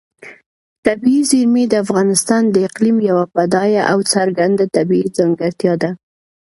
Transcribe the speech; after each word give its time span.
طبیعي 0.85 1.21
زیرمې 1.31 1.63
د 1.67 1.73
افغانستان 1.85 2.43
د 2.49 2.55
اقلیم 2.67 2.97
یوه 3.09 3.23
بډایه 3.35 3.83
او 3.91 3.97
څرګنده 4.13 4.63
طبیعي 4.75 5.07
ځانګړتیا 5.17 5.73
ده. 5.81 5.89